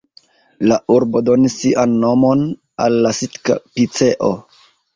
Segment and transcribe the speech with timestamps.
[0.71, 2.43] La urbo donis sian nomon
[2.89, 4.35] al la Sitka-piceo.